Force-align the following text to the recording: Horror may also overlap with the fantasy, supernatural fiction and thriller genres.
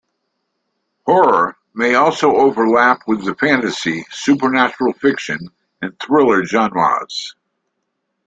Horror 1.05 1.57
may 1.75 1.93
also 1.93 2.35
overlap 2.35 3.03
with 3.05 3.23
the 3.23 3.35
fantasy, 3.35 4.03
supernatural 4.09 4.93
fiction 4.93 5.37
and 5.79 5.93
thriller 5.99 6.43
genres. 6.43 7.35